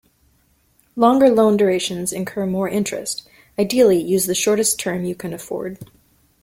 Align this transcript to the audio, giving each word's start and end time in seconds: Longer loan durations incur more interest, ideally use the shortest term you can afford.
Longer 0.95 1.29
loan 1.29 1.57
durations 1.57 2.11
incur 2.11 2.47
more 2.47 2.67
interest, 2.67 3.27
ideally 3.59 4.01
use 4.01 4.25
the 4.25 4.33
shortest 4.33 4.79
term 4.79 5.05
you 5.05 5.13
can 5.13 5.31
afford. 5.31 5.77